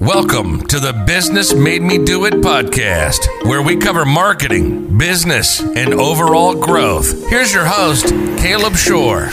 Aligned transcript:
Welcome 0.00 0.66
to 0.68 0.80
the 0.80 0.94
Business 1.06 1.52
Made 1.52 1.82
Me 1.82 2.02
Do 2.02 2.24
It 2.24 2.32
podcast, 2.32 3.44
where 3.46 3.60
we 3.60 3.76
cover 3.76 4.06
marketing, 4.06 4.96
business, 4.96 5.60
and 5.60 5.92
overall 5.92 6.54
growth. 6.54 7.28
Here's 7.28 7.52
your 7.52 7.66
host, 7.66 8.06
Caleb 8.38 8.76
Shore. 8.76 9.26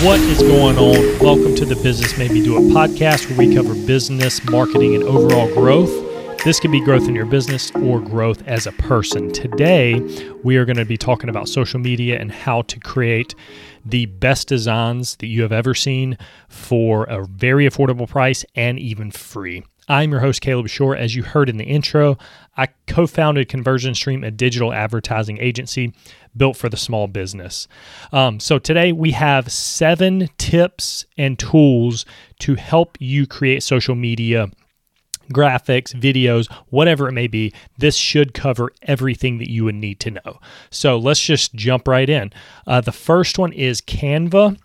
What 0.00 0.18
is 0.20 0.40
going 0.40 0.78
on? 0.78 1.18
Welcome 1.18 1.54
to 1.56 1.66
the 1.66 1.76
Business 1.82 2.16
Made 2.16 2.30
Me 2.30 2.42
Do 2.42 2.56
It 2.56 2.72
podcast, 2.72 3.28
where 3.28 3.46
we 3.46 3.54
cover 3.54 3.74
business, 3.86 4.42
marketing, 4.48 4.94
and 4.94 5.04
overall 5.04 5.52
growth. 5.52 5.90
This 6.44 6.60
can 6.60 6.70
be 6.70 6.80
growth 6.80 7.08
in 7.08 7.14
your 7.14 7.26
business 7.26 7.70
or 7.72 8.00
growth 8.00 8.42
as 8.46 8.66
a 8.66 8.72
person. 8.72 9.30
Today, 9.30 10.00
we 10.42 10.56
are 10.56 10.64
going 10.64 10.78
to 10.78 10.86
be 10.86 10.96
talking 10.96 11.28
about 11.28 11.46
social 11.46 11.78
media 11.78 12.18
and 12.18 12.32
how 12.32 12.62
to 12.62 12.80
create 12.80 13.34
the 13.84 14.06
best 14.06 14.48
designs 14.48 15.16
that 15.16 15.26
you 15.26 15.42
have 15.42 15.52
ever 15.52 15.74
seen 15.74 16.16
for 16.48 17.04
a 17.04 17.26
very 17.26 17.68
affordable 17.68 18.08
price 18.08 18.46
and 18.54 18.78
even 18.78 19.10
free. 19.10 19.62
I'm 19.88 20.10
your 20.10 20.20
host, 20.20 20.40
Caleb 20.40 20.68
Shore. 20.68 20.96
As 20.96 21.14
you 21.14 21.22
heard 21.22 21.48
in 21.48 21.58
the 21.58 21.64
intro, 21.64 22.18
I 22.56 22.68
co 22.88 23.06
founded 23.06 23.48
Conversion 23.48 23.94
Stream, 23.94 24.24
a 24.24 24.30
digital 24.32 24.72
advertising 24.72 25.38
agency 25.38 25.92
built 26.36 26.56
for 26.56 26.68
the 26.68 26.76
small 26.76 27.06
business. 27.06 27.68
Um, 28.12 28.40
so 28.40 28.58
today 28.58 28.90
we 28.90 29.12
have 29.12 29.50
seven 29.52 30.28
tips 30.38 31.06
and 31.16 31.38
tools 31.38 32.04
to 32.40 32.56
help 32.56 32.96
you 33.00 33.26
create 33.26 33.62
social 33.62 33.94
media 33.94 34.50
graphics, 35.32 35.92
videos, 35.92 36.50
whatever 36.68 37.08
it 37.08 37.12
may 37.12 37.26
be, 37.26 37.52
this 37.78 37.96
should 37.96 38.34
cover 38.34 38.70
everything 38.82 39.38
that 39.38 39.50
you 39.50 39.64
would 39.64 39.74
need 39.74 39.98
to 40.00 40.12
know. 40.12 40.40
So 40.70 40.96
let's 40.96 41.20
just 41.20 41.54
jump 41.54 41.88
right 41.88 42.08
in. 42.08 42.32
Uh, 42.66 42.80
the 42.80 42.92
first 42.92 43.38
one 43.38 43.52
is 43.52 43.80
Canva. 43.80 44.56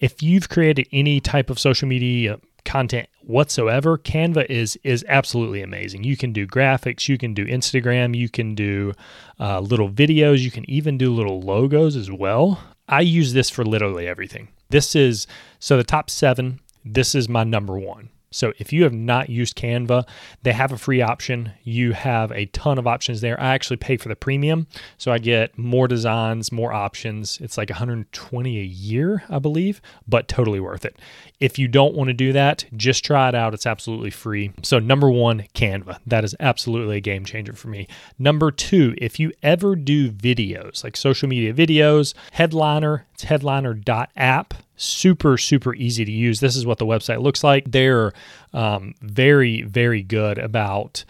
If 0.00 0.22
you've 0.22 0.48
created 0.48 0.88
any 0.92 1.20
type 1.20 1.48
of 1.48 1.58
social 1.58 1.88
media 1.88 2.38
content 2.64 3.08
whatsoever. 3.22 3.98
Canva 3.98 4.46
is 4.46 4.78
is 4.82 5.04
absolutely 5.08 5.62
amazing. 5.62 6.04
You 6.04 6.16
can 6.16 6.32
do 6.32 6.46
graphics 6.46 7.08
you 7.08 7.18
can 7.18 7.34
do 7.34 7.46
instagram 7.46 8.16
you 8.16 8.28
can 8.28 8.54
do 8.54 8.92
uh, 9.40 9.60
little 9.60 9.88
videos 9.88 10.40
you 10.40 10.50
can 10.50 10.68
even 10.68 10.98
do 10.98 11.12
little 11.12 11.40
logos 11.40 11.96
as 11.96 12.10
well. 12.10 12.62
I 12.88 13.00
use 13.00 13.32
this 13.32 13.48
for 13.48 13.64
literally 13.64 14.06
everything. 14.06 14.48
This 14.70 14.94
is 14.94 15.26
so 15.58 15.76
the 15.76 15.84
top 15.84 16.10
seven 16.10 16.60
this 16.84 17.14
is 17.14 17.28
my 17.28 17.44
number 17.44 17.78
one 17.78 18.10
so 18.34 18.52
if 18.58 18.72
you 18.72 18.82
have 18.82 18.92
not 18.92 19.30
used 19.30 19.56
Canva, 19.56 20.06
they 20.42 20.52
have 20.52 20.72
a 20.72 20.78
free 20.78 21.00
option. 21.00 21.52
You 21.62 21.92
have 21.92 22.32
a 22.32 22.46
ton 22.46 22.78
of 22.78 22.86
options 22.86 23.20
there. 23.20 23.40
I 23.40 23.54
actually 23.54 23.76
pay 23.76 23.96
for 23.96 24.08
the 24.08 24.16
premium, 24.16 24.66
so 24.98 25.12
I 25.12 25.18
get 25.18 25.56
more 25.56 25.86
designs, 25.86 26.50
more 26.50 26.72
options. 26.72 27.38
It's 27.40 27.56
like 27.56 27.70
120 27.70 28.58
a 28.58 28.62
year, 28.62 29.22
I 29.30 29.38
believe, 29.38 29.80
but 30.08 30.26
totally 30.26 30.58
worth 30.58 30.84
it. 30.84 30.98
If 31.38 31.58
you 31.58 31.68
don't 31.68 31.94
want 31.94 32.08
to 32.08 32.14
do 32.14 32.32
that, 32.32 32.64
just 32.76 33.04
try 33.04 33.28
it 33.28 33.34
out. 33.34 33.54
It's 33.54 33.66
absolutely 33.66 34.10
free. 34.10 34.52
So 34.62 34.78
number 34.78 35.10
1, 35.10 35.44
Canva. 35.54 35.98
That 36.06 36.24
is 36.24 36.34
absolutely 36.40 36.96
a 36.96 37.00
game 37.00 37.24
changer 37.24 37.52
for 37.52 37.68
me. 37.68 37.86
Number 38.18 38.50
2, 38.50 38.96
if 38.98 39.20
you 39.20 39.32
ever 39.42 39.76
do 39.76 40.10
videos, 40.10 40.82
like 40.82 40.96
social 40.96 41.28
media 41.28 41.54
videos, 41.54 42.14
Headliner, 42.32 43.06
it's 43.14 43.24
headliner.app 43.24 44.54
super 44.76 45.38
super 45.38 45.74
easy 45.74 46.04
to 46.04 46.12
use. 46.12 46.40
This 46.40 46.56
is 46.56 46.66
what 46.66 46.78
the 46.78 46.86
website 46.86 47.22
looks 47.22 47.44
like. 47.44 47.70
They're 47.70 48.12
um, 48.52 48.94
very 49.00 49.62
very 49.62 50.02
good 50.02 50.38
about 50.38 51.04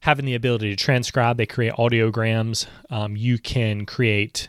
having 0.00 0.24
the 0.24 0.34
ability 0.34 0.70
to 0.70 0.76
transcribe. 0.76 1.36
They 1.36 1.46
create 1.46 1.72
audiograms. 1.74 2.66
Um, 2.90 3.16
you 3.16 3.38
can 3.38 3.86
create 3.86 4.48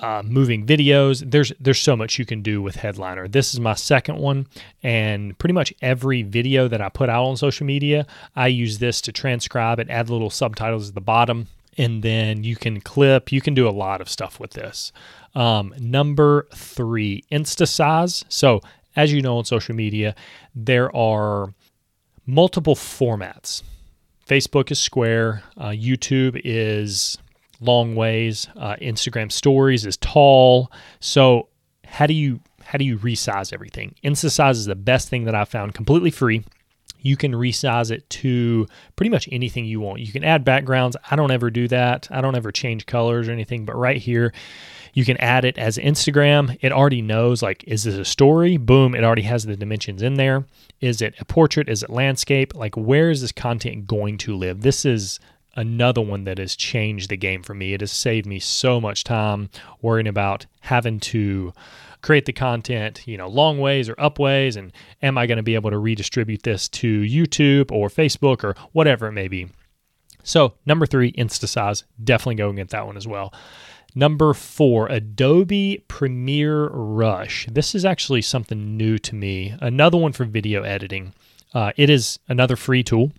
uh, 0.00 0.22
moving 0.24 0.66
videos. 0.66 1.22
There's 1.30 1.52
there's 1.60 1.80
so 1.80 1.96
much 1.96 2.18
you 2.18 2.24
can 2.24 2.42
do 2.42 2.62
with 2.62 2.76
headliner. 2.76 3.28
This 3.28 3.54
is 3.54 3.60
my 3.60 3.74
second 3.74 4.18
one 4.18 4.46
and 4.82 5.38
pretty 5.38 5.52
much 5.52 5.72
every 5.80 6.22
video 6.22 6.68
that 6.68 6.80
i 6.80 6.88
put 6.88 7.08
out 7.08 7.24
on 7.24 7.36
social 7.36 7.66
media 7.66 8.06
i 8.34 8.46
use 8.46 8.78
this 8.78 9.00
to 9.00 9.12
transcribe 9.12 9.78
and 9.78 9.90
add 9.90 10.10
little 10.10 10.30
subtitles 10.30 10.88
at 10.88 10.94
the 10.94 11.00
bottom 11.00 11.46
and 11.78 12.02
then 12.02 12.44
you 12.44 12.56
can 12.56 12.80
clip 12.80 13.32
you 13.32 13.40
can 13.40 13.54
do 13.54 13.68
a 13.68 13.70
lot 13.70 14.00
of 14.00 14.08
stuff 14.08 14.38
with 14.38 14.52
this 14.52 14.92
um, 15.34 15.74
number 15.78 16.48
three, 16.54 17.24
Instasize. 17.32 18.24
So, 18.28 18.60
as 18.96 19.12
you 19.12 19.22
know 19.22 19.38
on 19.38 19.44
social 19.44 19.74
media, 19.74 20.14
there 20.54 20.94
are 20.94 21.54
multiple 22.26 22.74
formats. 22.74 23.62
Facebook 24.26 24.70
is 24.70 24.78
square, 24.78 25.42
uh, 25.56 25.68
YouTube 25.68 26.40
is 26.44 27.18
long 27.60 27.94
ways, 27.94 28.48
uh, 28.56 28.76
Instagram 28.76 29.32
stories 29.32 29.86
is 29.86 29.96
tall. 29.98 30.70
So, 31.00 31.48
how 31.84 32.06
do 32.06 32.14
you 32.14 32.40
how 32.64 32.78
do 32.78 32.84
you 32.84 32.98
resize 32.98 33.52
everything? 33.52 33.94
Instasize 34.04 34.52
is 34.52 34.66
the 34.66 34.76
best 34.76 35.08
thing 35.08 35.24
that 35.24 35.34
I've 35.34 35.48
found, 35.48 35.74
completely 35.74 36.10
free. 36.10 36.44
You 37.02 37.16
can 37.16 37.32
resize 37.32 37.90
it 37.90 38.08
to 38.10 38.66
pretty 38.96 39.10
much 39.10 39.28
anything 39.30 39.64
you 39.64 39.80
want. 39.80 40.00
You 40.00 40.12
can 40.12 40.24
add 40.24 40.44
backgrounds. 40.44 40.96
I 41.10 41.16
don't 41.16 41.30
ever 41.30 41.50
do 41.50 41.68
that. 41.68 42.08
I 42.10 42.20
don't 42.20 42.36
ever 42.36 42.52
change 42.52 42.86
colors 42.86 43.28
or 43.28 43.32
anything, 43.32 43.64
but 43.64 43.76
right 43.76 43.98
here, 43.98 44.32
you 44.94 45.04
can 45.04 45.16
add 45.18 45.44
it 45.44 45.58
as 45.58 45.78
Instagram. 45.78 46.56
It 46.60 46.72
already 46.72 47.02
knows 47.02 47.42
like, 47.42 47.64
is 47.66 47.84
this 47.84 47.94
a 47.94 48.04
story? 48.04 48.56
Boom, 48.56 48.94
it 48.94 49.04
already 49.04 49.22
has 49.22 49.44
the 49.44 49.56
dimensions 49.56 50.02
in 50.02 50.14
there. 50.14 50.46
Is 50.80 51.00
it 51.00 51.14
a 51.18 51.24
portrait? 51.24 51.68
Is 51.68 51.82
it 51.82 51.90
landscape? 51.90 52.54
Like, 52.54 52.76
where 52.76 53.10
is 53.10 53.20
this 53.20 53.32
content 53.32 53.86
going 53.86 54.18
to 54.18 54.36
live? 54.36 54.62
This 54.62 54.84
is 54.84 55.18
another 55.54 56.00
one 56.00 56.24
that 56.24 56.38
has 56.38 56.56
changed 56.56 57.10
the 57.10 57.16
game 57.16 57.42
for 57.42 57.54
me. 57.54 57.74
It 57.74 57.80
has 57.80 57.92
saved 57.92 58.26
me 58.26 58.38
so 58.38 58.80
much 58.80 59.04
time 59.04 59.50
worrying 59.80 60.06
about 60.06 60.46
having 60.60 61.00
to 61.00 61.52
create 62.02 62.26
the 62.26 62.32
content, 62.32 63.06
you 63.06 63.16
know, 63.16 63.28
long 63.28 63.58
ways 63.58 63.88
or 63.88 63.94
up 63.98 64.18
ways, 64.18 64.56
and 64.56 64.72
am 65.02 65.16
I 65.16 65.26
going 65.26 65.36
to 65.36 65.42
be 65.42 65.54
able 65.54 65.70
to 65.70 65.78
redistribute 65.78 66.42
this 66.42 66.68
to 66.68 67.02
YouTube 67.02 67.70
or 67.70 67.88
Facebook 67.88 68.44
or 68.44 68.56
whatever 68.72 69.06
it 69.06 69.12
may 69.12 69.28
be. 69.28 69.48
So, 70.24 70.54
number 70.66 70.86
three, 70.86 71.12
Instasize. 71.12 71.84
Definitely 72.02 72.36
go 72.36 72.48
and 72.48 72.56
get 72.56 72.70
that 72.70 72.86
one 72.86 72.96
as 72.96 73.06
well. 73.06 73.32
Number 73.94 74.32
four, 74.34 74.86
Adobe 74.88 75.84
Premiere 75.86 76.68
Rush. 76.68 77.46
This 77.50 77.74
is 77.74 77.84
actually 77.84 78.22
something 78.22 78.76
new 78.76 78.98
to 78.98 79.14
me. 79.14 79.54
Another 79.60 79.98
one 79.98 80.12
for 80.12 80.24
video 80.24 80.62
editing. 80.62 81.12
Uh, 81.52 81.72
it 81.76 81.90
is 81.90 82.18
another 82.28 82.56
free 82.56 82.82
tool. 82.82 83.12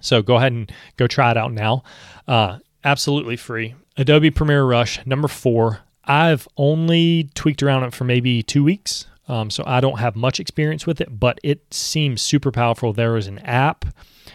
So 0.00 0.22
go 0.22 0.36
ahead 0.36 0.52
and 0.52 0.70
go 0.96 1.06
try 1.06 1.30
it 1.30 1.36
out 1.36 1.52
now. 1.52 1.82
Uh, 2.28 2.58
absolutely 2.84 3.36
free. 3.36 3.74
Adobe 3.96 4.30
Premiere 4.30 4.64
Rush, 4.64 5.04
number 5.06 5.28
four. 5.28 5.80
I've 6.04 6.46
only 6.56 7.30
tweaked 7.34 7.62
around 7.62 7.84
it 7.84 7.94
for 7.94 8.04
maybe 8.04 8.42
two 8.42 8.62
weeks. 8.62 9.06
Um, 9.28 9.50
so 9.50 9.64
I 9.66 9.80
don't 9.80 9.98
have 9.98 10.14
much 10.14 10.38
experience 10.38 10.86
with 10.86 11.00
it, 11.00 11.18
but 11.18 11.38
it 11.42 11.74
seems 11.74 12.22
super 12.22 12.52
powerful. 12.52 12.92
There 12.92 13.16
is 13.16 13.26
an 13.26 13.38
app 13.40 13.84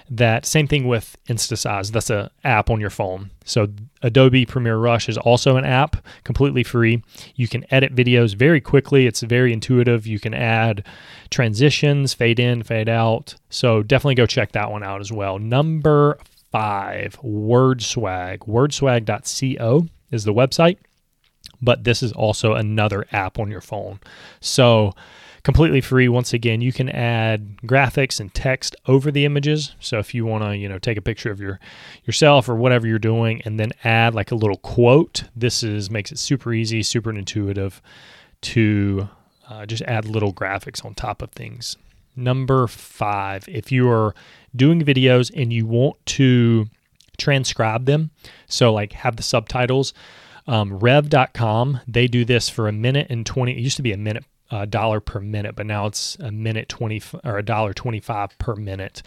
that 0.10 0.46
same 0.46 0.68
thing 0.68 0.88
with 0.88 1.16
Instasize. 1.28 1.92
That's 1.92 2.10
an 2.10 2.30
app 2.44 2.70
on 2.70 2.82
your 2.82 2.90
phone. 2.90 3.32
So 3.46 3.70
Adobe 4.02 4.46
Premiere 4.46 4.78
Rush 4.78 5.08
is 5.08 5.18
also 5.18 5.56
an 5.56 5.64
app, 5.64 6.06
completely 6.26 6.64
free. 6.64 7.02
You 7.36 7.48
can 7.48 7.66
edit 7.74 7.96
videos 7.96 8.36
very 8.36 8.60
quickly. 8.60 9.08
It's 9.08 9.22
very 9.22 9.54
intuitive. 9.54 10.06
You 10.06 10.20
can 10.20 10.34
add 10.34 10.86
transitions, 11.30 12.14
fade 12.14 12.40
in, 12.42 12.64
fade 12.64 12.90
out. 12.90 13.36
So 13.50 13.84
definitely 13.84 14.16
go 14.16 14.26
check 14.26 14.52
that 14.52 14.70
one 14.70 14.84
out 14.84 15.00
as 15.00 15.14
well. 15.14 15.40
Number 15.40 16.18
five, 16.52 17.18
WordSwag. 17.24 18.40
WordSwag.co 18.40 19.88
is 20.12 20.26
the 20.26 20.34
website, 20.34 20.78
but 21.62 21.84
this 21.84 22.02
is 22.02 22.12
also 22.14 22.54
another 22.54 23.06
app 23.12 23.40
on 23.40 23.52
your 23.52 23.62
phone. 23.62 24.00
So 24.40 24.94
completely 25.44 25.82
free. 25.82 26.08
Once 26.08 26.34
again, 26.34 26.62
you 26.62 26.72
can 26.72 26.90
add 26.90 27.58
graphics 27.64 28.20
and 28.20 28.34
text 28.34 28.76
over 28.88 29.12
the 29.12 29.26
images. 29.26 29.76
So 29.80 29.98
if 30.00 30.14
you 30.14 30.26
want 30.26 30.44
to, 30.44 30.56
you 30.56 30.70
know, 30.70 30.80
take 30.80 30.98
a 30.98 31.02
picture 31.02 31.32
of 31.32 31.40
your 31.40 31.60
yourself 32.06 32.48
or 32.48 32.56
whatever 32.56 32.88
you're 32.88 33.00
doing, 33.00 33.42
and 33.44 33.60
then 33.60 33.72
add 33.84 34.14
like 34.14 34.32
a 34.32 34.36
little 34.36 34.58
quote, 34.58 35.24
this 35.36 35.64
is 35.64 35.90
makes 35.90 36.12
it 36.12 36.20
super 36.20 36.54
easy, 36.54 36.84
super 36.84 37.12
intuitive 37.12 37.82
to 38.42 39.10
uh, 39.50 39.66
just 39.66 39.84
add 39.84 40.06
little 40.06 40.34
graphics 40.34 40.84
on 40.86 40.94
top 40.94 41.22
of 41.22 41.32
things. 41.32 41.78
Number 42.16 42.68
five, 42.68 43.48
if 43.48 43.72
you 43.72 43.90
are 43.90 44.14
doing 44.56 44.82
videos 44.82 45.32
and 45.36 45.52
you 45.54 45.66
want 45.66 46.06
to 46.08 46.68
transcribe 47.18 47.86
them, 47.86 48.12
so 48.48 48.74
like 48.74 48.94
have 48.94 49.16
the 49.16 49.24
subtitles. 49.24 49.94
Um, 50.48 50.80
rev.com 50.80 51.82
they 51.88 52.08
do 52.08 52.26
this 52.26 52.50
for 52.50 52.68
a 52.68 52.72
minute 52.72 53.08
and 53.10 53.26
20 53.26 53.52
it 53.52 53.60
used 53.60 53.78
to 53.78 53.84
be 53.84 53.94
a 53.94 53.98
minute 53.98 54.26
a 54.52 54.68
dollar 54.68 55.00
per 55.00 55.20
minute, 55.20 55.56
but 55.56 55.66
now 55.66 55.86
it's 55.86 56.18
a 56.20 56.32
minute 56.32 56.70
20 56.70 57.02
or 57.24 57.38
a 57.38 57.44
dollar 57.44 57.74
25 57.74 58.38
per 58.38 58.56
minute. 58.56 59.02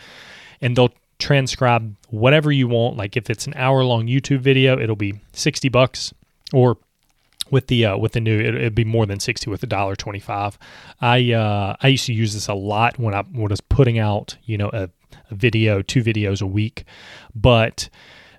And 0.60 0.76
they'll 0.76 0.94
transcribe 1.18 1.94
whatever 2.08 2.50
you 2.50 2.66
want. 2.66 2.96
Like 2.96 3.16
if 3.16 3.30
it's 3.30 3.46
an 3.46 3.54
hour 3.54 3.84
long 3.84 4.06
YouTube 4.06 4.40
video, 4.40 4.78
it'll 4.78 4.96
be 4.96 5.20
60 5.32 5.68
bucks 5.68 6.14
or 6.52 6.78
with 7.50 7.66
the 7.66 7.84
uh, 7.84 7.96
with 7.98 8.12
the 8.12 8.20
new 8.20 8.40
it, 8.40 8.54
would 8.54 8.74
be 8.74 8.84
more 8.84 9.04
than 9.04 9.20
60 9.20 9.50
with 9.50 9.62
a 9.62 9.66
dollar 9.66 9.94
25 9.94 10.58
i 11.02 11.32
uh, 11.32 11.76
i 11.82 11.88
used 11.88 12.06
to 12.06 12.14
use 12.14 12.32
this 12.32 12.48
a 12.48 12.54
lot 12.54 12.98
when 12.98 13.12
i 13.12 13.22
was 13.34 13.60
putting 13.60 13.98
out 13.98 14.38
you 14.44 14.56
know 14.56 14.70
a, 14.72 14.88
a 15.30 15.34
video 15.34 15.82
two 15.82 16.02
videos 16.02 16.40
a 16.40 16.46
week 16.46 16.84
but 17.34 17.90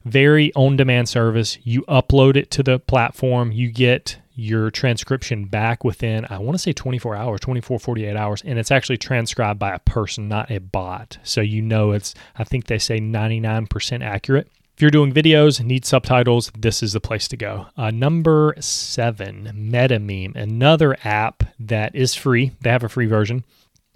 very 0.05 0.53
on 0.53 0.77
demand 0.77 1.09
service 1.09 1.57
you 1.63 1.81
upload 1.83 2.35
it 2.35 2.49
to 2.51 2.63
the 2.63 2.79
platform 2.79 3.51
you 3.51 3.71
get 3.71 4.17
your 4.35 4.69
transcription 4.69 5.45
back 5.45 5.83
within, 5.83 6.25
I 6.29 6.39
want 6.39 6.55
to 6.55 6.59
say 6.61 6.73
24 6.73 7.15
hours, 7.15 7.39
24, 7.39 7.79
48 7.79 8.15
hours, 8.15 8.41
and 8.45 8.59
it's 8.59 8.71
actually 8.71 8.97
transcribed 8.97 9.59
by 9.59 9.73
a 9.73 9.79
person, 9.79 10.27
not 10.27 10.51
a 10.51 10.59
bot. 10.59 11.17
So 11.23 11.41
you 11.41 11.61
know 11.61 11.91
it's, 11.91 12.13
I 12.37 12.43
think 12.43 12.65
they 12.65 12.77
say 12.77 12.99
99% 12.99 14.03
accurate. 14.03 14.49
If 14.75 14.81
you're 14.81 14.91
doing 14.91 15.13
videos 15.13 15.63
need 15.63 15.85
subtitles, 15.85 16.51
this 16.57 16.83
is 16.83 16.91
the 16.91 16.99
place 16.99 17.29
to 17.29 17.37
go. 17.37 17.67
Uh, 17.77 17.91
number 17.91 18.55
seven, 18.59 19.49
MetaMeme, 19.55 20.35
another 20.35 20.97
app 21.05 21.43
that 21.57 21.95
is 21.95 22.13
free. 22.13 22.51
They 22.59 22.71
have 22.71 22.83
a 22.83 22.89
free 22.89 23.05
version, 23.05 23.45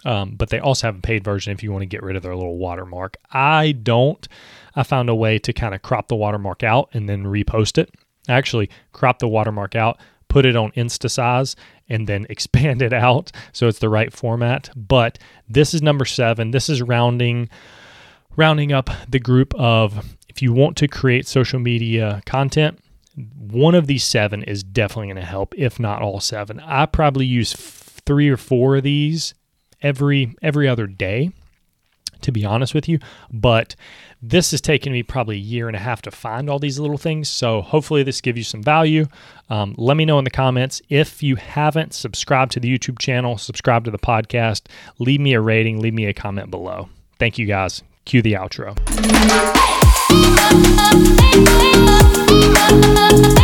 um, 0.04 0.34
but 0.36 0.50
they 0.50 0.58
also 0.58 0.86
have 0.86 0.96
a 0.96 1.02
paid 1.02 1.24
version 1.24 1.52
if 1.52 1.62
you 1.62 1.72
want 1.72 1.82
to 1.82 1.86
get 1.86 2.02
rid 2.02 2.16
of 2.16 2.22
their 2.22 2.34
little 2.34 2.56
watermark. 2.56 3.16
I 3.32 3.72
don't. 3.72 4.26
I 4.74 4.82
found 4.82 5.08
a 5.08 5.14
way 5.14 5.38
to 5.38 5.52
kind 5.52 5.74
of 5.74 5.82
crop 5.82 6.08
the 6.08 6.16
watermark 6.16 6.62
out 6.62 6.90
and 6.92 7.08
then 7.08 7.24
repost 7.24 7.78
it. 7.78 7.94
Actually, 8.28 8.70
crop 8.92 9.18
the 9.18 9.28
watermark 9.28 9.74
out, 9.74 9.98
put 10.28 10.46
it 10.46 10.56
on 10.56 10.70
Insta 10.72 11.10
size, 11.10 11.56
and 11.88 12.06
then 12.06 12.26
expand 12.30 12.82
it 12.82 12.92
out 12.92 13.32
so 13.52 13.68
it's 13.68 13.80
the 13.80 13.88
right 13.88 14.12
format. 14.12 14.70
But 14.76 15.18
this 15.48 15.74
is 15.74 15.82
number 15.82 16.04
seven. 16.04 16.50
This 16.50 16.68
is 16.68 16.82
rounding 16.82 17.48
rounding 18.36 18.72
up 18.72 18.88
the 19.08 19.18
group 19.18 19.52
of 19.56 20.16
if 20.28 20.40
you 20.40 20.52
want 20.52 20.76
to 20.78 20.88
create 20.88 21.26
social 21.26 21.58
media 21.58 22.22
content, 22.24 22.78
one 23.36 23.74
of 23.74 23.88
these 23.88 24.04
seven 24.04 24.42
is 24.44 24.62
definitely 24.62 25.08
going 25.08 25.16
to 25.16 25.22
help, 25.22 25.52
if 25.56 25.80
not 25.80 26.00
all 26.00 26.20
seven. 26.20 26.60
I 26.60 26.86
probably 26.86 27.26
use 27.26 27.54
f- 27.54 28.00
three 28.06 28.28
or 28.28 28.36
four 28.36 28.76
of 28.76 28.84
these 28.84 29.34
every 29.82 30.34
every 30.42 30.68
other 30.68 30.86
day, 30.86 31.30
to 32.22 32.32
be 32.32 32.44
honest 32.44 32.74
with 32.74 32.88
you. 32.88 32.98
But 33.32 33.76
this 34.22 34.50
has 34.50 34.60
taken 34.60 34.92
me 34.92 35.02
probably 35.02 35.36
a 35.36 35.40
year 35.40 35.66
and 35.66 35.76
a 35.76 35.80
half 35.80 36.02
to 36.02 36.10
find 36.10 36.50
all 36.50 36.58
these 36.58 36.78
little 36.78 36.98
things. 36.98 37.28
So 37.28 37.62
hopefully 37.62 38.02
this 38.02 38.20
gives 38.20 38.38
you 38.38 38.44
some 38.44 38.62
value. 38.62 39.06
Um, 39.48 39.74
let 39.78 39.96
me 39.96 40.04
know 40.04 40.18
in 40.18 40.24
the 40.24 40.30
comments 40.30 40.82
if 40.88 41.22
you 41.22 41.36
haven't 41.36 41.94
subscribed 41.94 42.52
to 42.52 42.60
the 42.60 42.76
YouTube 42.76 42.98
channel, 42.98 43.38
subscribe 43.38 43.84
to 43.84 43.90
the 43.90 43.98
podcast, 43.98 44.62
leave 44.98 45.20
me 45.20 45.32
a 45.34 45.40
rating, 45.40 45.80
leave 45.80 45.94
me 45.94 46.06
a 46.06 46.12
comment 46.14 46.50
below. 46.50 46.88
Thank 47.18 47.38
you 47.38 47.46
guys. 47.46 47.82
Cue 48.04 48.22
the 48.22 48.32
outro. 48.32 48.76